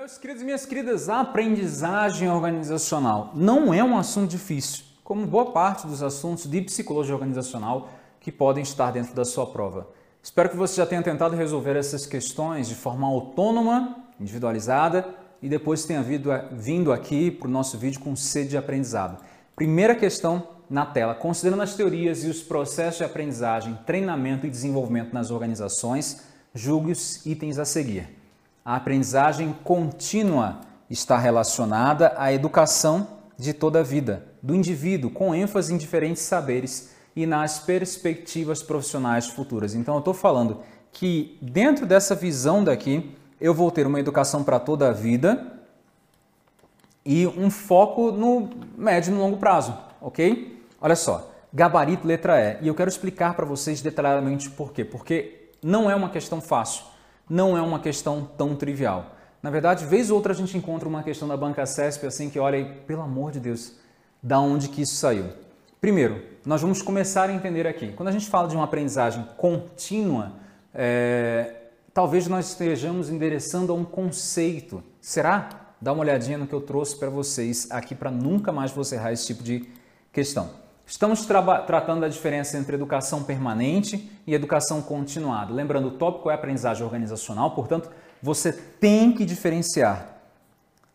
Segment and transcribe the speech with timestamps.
[0.00, 5.52] Meus queridos e minhas queridas, a aprendizagem organizacional não é um assunto difícil, como boa
[5.52, 9.88] parte dos assuntos de psicologia organizacional que podem estar dentro da sua prova.
[10.22, 15.06] Espero que você já tenha tentado resolver essas questões de forma autônoma, individualizada
[15.42, 19.22] e depois tenha vindo aqui para o nosso vídeo com sede de aprendizado.
[19.54, 25.12] Primeira questão na tela, considerando as teorias e os processos de aprendizagem, treinamento e desenvolvimento
[25.12, 26.22] nas organizações,
[26.54, 28.18] julgue os itens a seguir.
[28.64, 33.06] A aprendizagem contínua está relacionada à educação
[33.38, 39.26] de toda a vida, do indivíduo, com ênfase em diferentes saberes e nas perspectivas profissionais
[39.28, 39.74] futuras.
[39.74, 40.60] Então, eu estou falando
[40.92, 45.60] que dentro dessa visão daqui, eu vou ter uma educação para toda a vida
[47.04, 50.62] e um foco no médio e no longo prazo, ok?
[50.78, 52.64] Olha só, gabarito letra E.
[52.64, 54.84] E eu quero explicar para vocês detalhadamente por quê.
[54.84, 56.84] Porque não é uma questão fácil
[57.30, 59.14] não é uma questão tão trivial.
[59.40, 62.38] Na verdade, vez ou outra a gente encontra uma questão da banca CESP assim que
[62.38, 63.76] olha aí, pelo amor de Deus,
[64.20, 65.26] da onde que isso saiu.
[65.80, 67.92] Primeiro, nós vamos começar a entender aqui.
[67.92, 70.32] Quando a gente fala de uma aprendizagem contínua,
[70.74, 71.54] é,
[71.94, 74.82] talvez nós estejamos endereçando a um conceito.
[75.00, 75.48] Será?
[75.80, 79.12] Dá uma olhadinha no que eu trouxe para vocês aqui para nunca mais você errar
[79.12, 79.66] esse tipo de
[80.12, 80.50] questão.
[80.90, 85.54] Estamos tratando da diferença entre educação permanente e educação continuada.
[85.54, 87.88] Lembrando, o tópico é aprendizagem organizacional, portanto,
[88.20, 90.16] você tem que diferenciar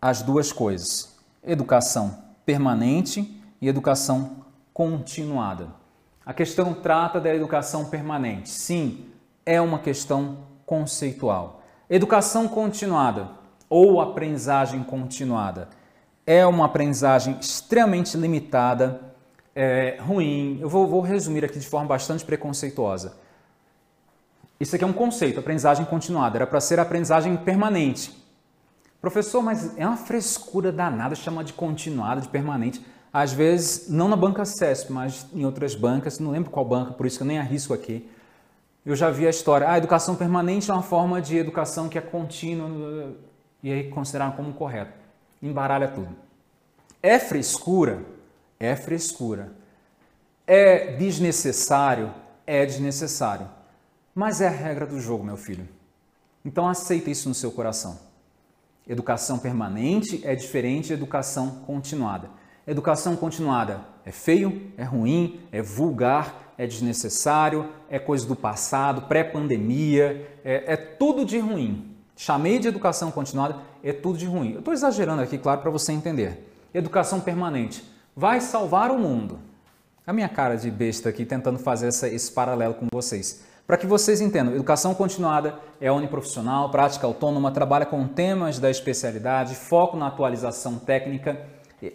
[0.00, 5.66] as duas coisas: educação permanente e educação continuada.
[6.24, 8.48] A questão trata da educação permanente.
[8.48, 9.06] Sim,
[9.44, 11.64] é uma questão conceitual.
[11.90, 13.28] Educação continuada
[13.68, 15.68] ou aprendizagem continuada
[16.24, 19.09] é uma aprendizagem extremamente limitada
[19.60, 20.58] é, ruim.
[20.58, 23.14] Eu vou, vou resumir aqui de forma bastante preconceituosa.
[24.58, 26.38] Isso aqui é um conceito, aprendizagem continuada.
[26.38, 28.10] Era para ser aprendizagem permanente.
[29.02, 32.82] Professor, mas é uma frescura danada chamar de continuada, de permanente.
[33.12, 37.04] Às vezes, não na banca CESP, mas em outras bancas, não lembro qual banca, por
[37.04, 38.08] isso que eu nem arrisco aqui.
[38.86, 41.98] Eu já vi a história, ah, a educação permanente é uma forma de educação que
[41.98, 43.12] é contínua,
[43.62, 44.92] e aí consideraram como correto.
[45.42, 46.16] Embaralha tudo.
[47.02, 48.02] É frescura
[48.60, 49.52] é frescura.
[50.46, 52.12] É desnecessário?
[52.46, 53.48] É desnecessário.
[54.14, 55.66] Mas é a regra do jogo, meu filho.
[56.44, 57.98] Então aceita isso no seu coração.
[58.86, 62.28] Educação permanente é diferente de educação continuada.
[62.66, 70.38] Educação continuada é feio, é ruim, é vulgar, é desnecessário, é coisa do passado, pré-pandemia,
[70.44, 71.96] é, é, tudo de ruim.
[72.16, 74.52] Chamei de educação continuada, é tudo de ruim.
[74.52, 76.46] Eu estou exagerando aqui, claro, para você entender.
[76.74, 77.82] Educação permanente
[78.20, 79.38] vai salvar o mundo.
[80.06, 83.42] A minha cara de besta aqui tentando fazer essa, esse paralelo com vocês.
[83.66, 89.54] Para que vocês entendam, educação continuada é uniprofissional, prática autônoma, trabalha com temas da especialidade,
[89.54, 91.40] foco na atualização técnica,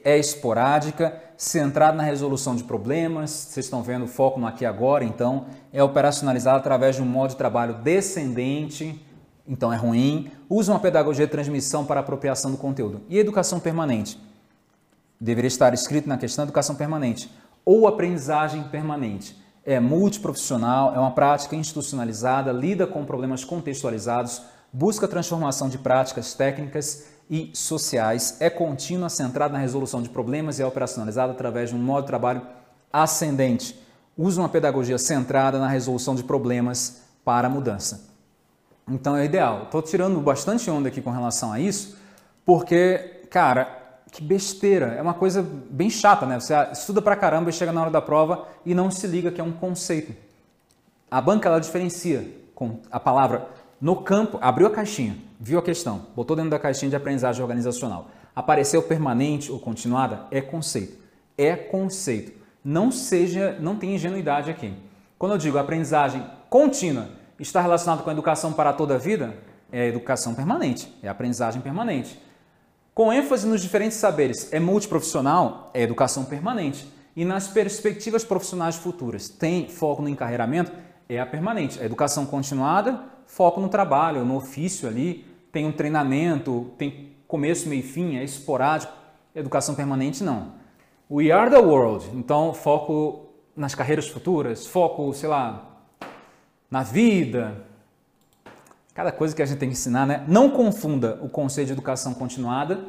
[0.03, 3.29] é esporádica, centrada na resolução de problemas.
[3.29, 7.31] Vocês estão vendo o foco no aqui agora, então é operacionalizada através de um modo
[7.31, 8.99] de trabalho descendente,
[9.47, 10.31] então é ruim.
[10.49, 13.03] Usa uma pedagogia de transmissão para apropriação do conteúdo.
[13.07, 14.19] E educação permanente
[15.19, 17.29] deveria estar escrito na questão educação permanente
[17.65, 19.35] ou aprendizagem permanente.
[19.65, 27.07] É multiprofissional, é uma prática institucionalizada, lida com problemas contextualizados, busca transformação de práticas técnicas
[27.27, 31.79] e sociais, é contínua, centrada na resolução de problemas e é operacionalizada através de um
[31.79, 32.43] modo de trabalho
[32.93, 33.79] ascendente.
[34.15, 38.13] Usa uma pedagogia centrada na resolução de problemas para a mudança.
[38.87, 39.63] Então é ideal.
[39.63, 41.97] Estou tirando bastante onda aqui com relação a isso,
[42.45, 43.84] porque, cara,
[44.15, 46.39] que besteira, é uma coisa bem chata, né?
[46.39, 49.41] Você estuda pra caramba e chega na hora da prova e não se liga que
[49.41, 50.15] é um conceito.
[51.11, 53.45] A banca ela diferencia com a palavra
[53.81, 58.07] no campo, abriu a caixinha, viu a questão, botou dentro da caixinha de aprendizagem organizacional.
[58.33, 60.97] Apareceu permanente ou continuada, é conceito.
[61.37, 62.31] É conceito.
[62.63, 64.73] Não seja, não tem ingenuidade aqui.
[65.19, 69.35] Quando eu digo aprendizagem contínua está relacionado com a educação para toda a vida,
[69.69, 72.17] é educação permanente, é aprendizagem permanente.
[72.95, 76.87] Com ênfase nos diferentes saberes, é multiprofissional, é educação permanente.
[77.13, 80.71] E nas perspectivas profissionais futuras, tem foco no encarreiramento,
[81.09, 81.77] é a permanente.
[81.81, 87.81] A educação continuada, foco no trabalho, no ofício ali, tem um treinamento, tem começo, meio
[87.81, 88.93] e fim, é esporádico.
[89.35, 90.53] Educação permanente, não.
[91.11, 93.25] We are the world, então foco
[93.57, 95.83] nas carreiras futuras, foco, sei lá,
[96.71, 97.61] na vida,
[98.95, 100.23] cada coisa que a gente tem que ensinar, né?
[100.25, 102.85] Não confunda o conceito de educação continuada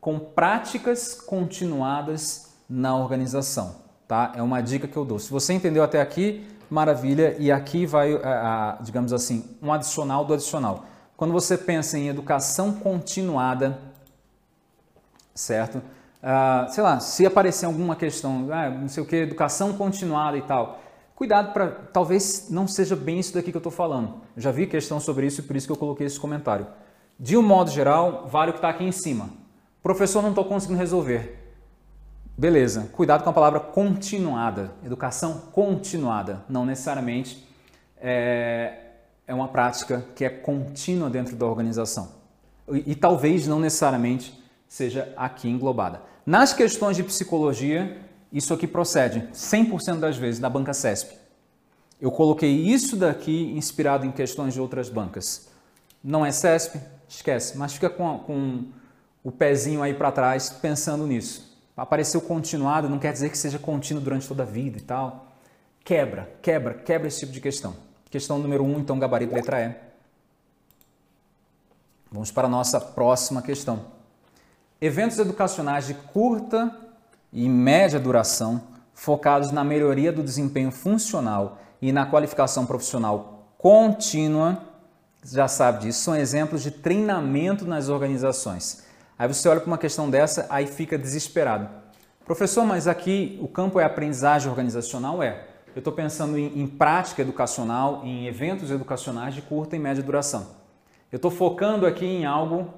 [0.00, 3.76] com práticas continuadas na organização,
[4.08, 4.32] tá?
[4.34, 5.18] É uma dica que eu dou.
[5.18, 10.24] Se você entendeu até aqui, maravilha, e aqui vai, a, a, digamos assim, um adicional
[10.24, 10.86] do adicional.
[11.14, 13.78] Quando você pensa em educação continuada,
[15.34, 15.76] certo?
[15.76, 20.42] Uh, sei lá, se aparecer alguma questão, ah, não sei o que, educação continuada e
[20.42, 20.80] tal,
[21.20, 24.22] cuidado para talvez não seja bem isso daqui que eu estou falando.
[24.38, 26.66] Já vi questão sobre isso e por isso que eu coloquei esse comentário.
[27.18, 29.28] De um modo geral, vale o que está aqui em cima.
[29.82, 31.52] Professor, não estou conseguindo resolver.
[32.38, 34.72] Beleza, cuidado com a palavra continuada.
[34.82, 37.46] Educação continuada, não necessariamente
[37.98, 38.78] é,
[39.26, 42.12] é uma prática que é contínua dentro da organização.
[42.72, 46.00] E, e talvez não necessariamente seja aqui englobada.
[46.24, 51.16] Nas questões de psicologia, isso aqui procede 100% das vezes da banca CESP.
[52.00, 55.48] Eu coloquei isso daqui inspirado em questões de outras bancas.
[56.02, 56.80] Não é CESP?
[57.08, 58.64] Esquece, mas fica com, com
[59.22, 61.58] o pezinho aí para trás pensando nisso.
[61.76, 65.26] Apareceu continuado, não quer dizer que seja contínuo durante toda a vida e tal.
[65.84, 67.74] Quebra, quebra, quebra esse tipo de questão.
[68.10, 69.74] Questão número 1, um, então, gabarito letra E.
[72.10, 73.86] Vamos para a nossa próxima questão.
[74.80, 76.74] Eventos educacionais de curta
[77.32, 78.62] e média duração,
[78.92, 84.62] focados na melhoria do desempenho funcional e na qualificação profissional contínua,
[85.24, 88.84] já sabe disso, são exemplos de treinamento nas organizações.
[89.18, 91.68] Aí você olha para uma questão dessa, aí fica desesperado.
[92.24, 95.22] Professor, mas aqui o campo é aprendizagem organizacional?
[95.22, 95.46] É.
[95.74, 100.46] Eu estou pensando em, em, prática educacional, em eventos educacionais de curta e média duração.
[101.12, 102.72] Eu estou focando aqui em algo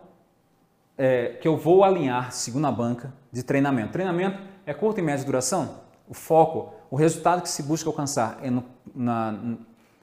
[0.96, 3.92] é, que eu vou alinhar, segundo a banca, de treinamento.
[3.92, 5.82] Treinamento é curta e média duração?
[6.08, 9.34] O foco, o resultado que se busca alcançar é no, na,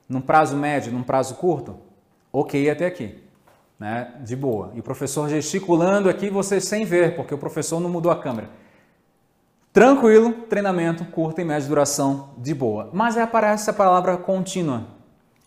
[0.07, 1.77] num prazo médio, num prazo curto?
[2.31, 3.23] Ok até aqui.
[3.79, 4.13] Né?
[4.21, 4.71] De boa.
[4.73, 8.49] E o professor gesticulando aqui, você sem ver, porque o professor não mudou a câmera.
[9.71, 12.89] Tranquilo, treinamento, curta e média duração, de boa.
[12.91, 14.87] Mas aí aparece a palavra contínua.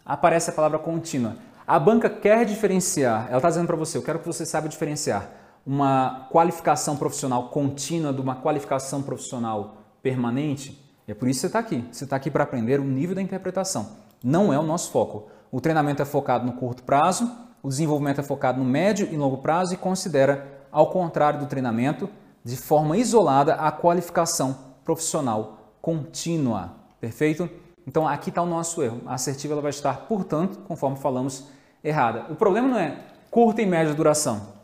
[0.07, 1.37] Aparece a palavra contínua.
[1.73, 5.31] A banca quer diferenciar, ela está dizendo para você, eu quero que você saiba diferenciar
[5.67, 10.79] uma qualificação profissional contínua de uma qualificação profissional permanente.
[11.09, 11.83] É por isso que você está aqui.
[11.91, 13.93] Você está aqui para aprender o nível da interpretação.
[14.23, 15.31] Não é o nosso foco.
[15.51, 19.39] O treinamento é focado no curto prazo, o desenvolvimento é focado no médio e longo
[19.39, 22.07] prazo e considera, ao contrário do treinamento,
[22.45, 26.75] de forma isolada a qualificação profissional contínua.
[27.01, 27.49] Perfeito?
[27.87, 29.01] Então aqui está o nosso erro.
[29.07, 31.47] A assertiva ela vai estar, portanto, conforme falamos,
[31.83, 32.27] errada.
[32.31, 32.99] O problema não é
[33.31, 34.55] curta e média duração.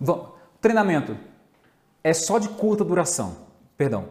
[0.61, 1.17] Treinamento
[2.03, 3.37] é só de curta duração.
[3.76, 4.06] Perdão.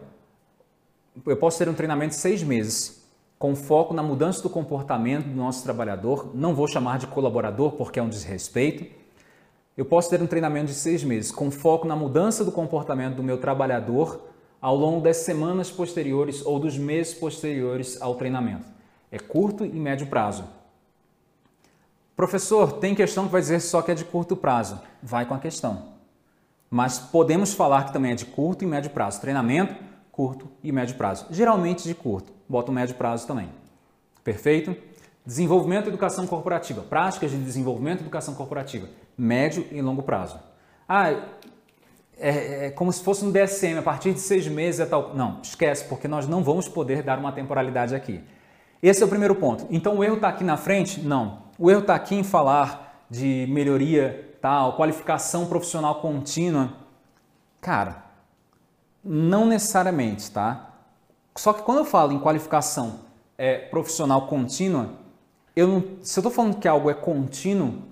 [1.26, 3.04] Eu posso ter um treinamento de seis meses,
[3.38, 6.30] com foco na mudança do comportamento do nosso trabalhador.
[6.34, 8.98] Não vou chamar de colaborador porque é um desrespeito
[9.78, 13.22] eu posso ter um treinamento de seis meses com foco na mudança do comportamento do
[13.22, 14.20] meu trabalhador
[14.60, 18.64] ao longo das semanas posteriores ou dos meses posteriores ao treinamento.
[19.08, 20.42] É curto e médio prazo.
[22.18, 24.80] Professor, tem questão que vai dizer só que é de curto prazo.
[25.00, 25.90] Vai com a questão.
[26.68, 29.20] Mas podemos falar que também é de curto e médio prazo.
[29.20, 29.76] Treinamento,
[30.10, 31.26] curto e médio prazo.
[31.30, 32.32] Geralmente de curto.
[32.48, 33.48] Bota o médio prazo também.
[34.24, 34.76] Perfeito?
[35.24, 36.82] Desenvolvimento e educação corporativa.
[36.82, 38.88] Práticas de desenvolvimento e educação corporativa.
[39.16, 40.40] Médio e longo prazo.
[40.88, 41.12] Ah,
[42.18, 45.14] é, é, como se fosse um DSM, a partir de seis meses é tal.
[45.14, 48.20] Não, esquece, porque nós não vamos poder dar uma temporalidade aqui.
[48.82, 49.68] Esse é o primeiro ponto.
[49.70, 51.00] Então o erro está aqui na frente?
[51.00, 51.46] Não.
[51.58, 56.72] O erro está aqui em falar de melhoria, tal, qualificação profissional contínua.
[57.60, 58.04] Cara,
[59.02, 60.70] não necessariamente, tá?
[61.34, 63.00] Só que quando eu falo em qualificação
[63.36, 64.90] é, profissional contínua,
[65.56, 67.82] eu não, se eu estou falando que algo é contínuo,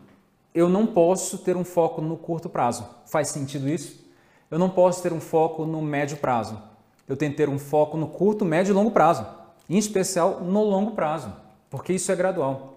[0.55, 2.89] eu não posso ter um foco no curto prazo.
[3.07, 4.07] Faz sentido isso?
[4.49, 6.57] Eu não posso ter um foco no médio prazo.
[7.09, 9.27] Eu tenho que ter um foco no curto, médio e longo prazo.
[9.69, 11.33] Em especial no longo prazo,
[11.69, 12.76] porque isso é gradual.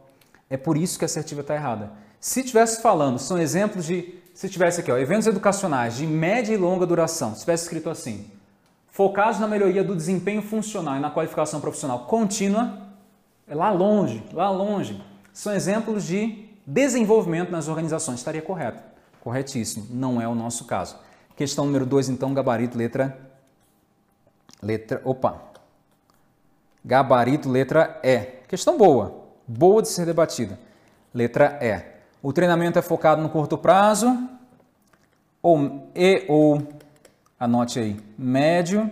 [0.49, 1.91] É por isso que a assertiva está errada.
[2.19, 4.15] Se tivesse falando, são exemplos de.
[4.33, 8.31] Se tivesse aqui, ó, eventos educacionais de média e longa duração, se tivesse escrito assim,
[8.87, 12.77] focados na melhoria do desempenho funcional e na qualificação profissional contínua,
[13.47, 15.03] é lá longe, lá longe.
[15.33, 18.19] São exemplos de desenvolvimento nas organizações.
[18.19, 18.81] Estaria correto.
[19.21, 19.87] Corretíssimo.
[19.89, 20.97] Não é o nosso caso.
[21.35, 23.17] Questão número 2, então, gabarito, letra.
[24.61, 25.01] Letra.
[25.03, 25.41] Opa!
[26.83, 28.19] Gabarito, letra E.
[28.47, 29.28] Questão boa.
[29.51, 30.59] Boa de ser debatida.
[31.11, 31.81] Letra E.
[32.21, 34.29] O treinamento é focado no curto prazo
[35.41, 36.61] ou, e ou,
[37.39, 38.91] anote aí, médio,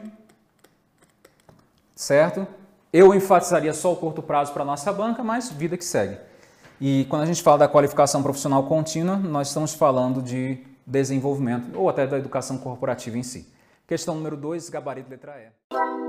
[1.96, 2.48] certo?
[2.92, 6.18] Eu enfatizaria só o curto prazo para a nossa banca, mas vida que segue.
[6.82, 11.88] E quando a gente fala da qualificação profissional contínua, nós estamos falando de desenvolvimento ou
[11.88, 13.48] até da educação corporativa em si.
[13.86, 16.07] Questão número 2, gabarito letra E.